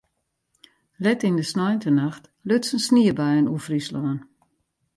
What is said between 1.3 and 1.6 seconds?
de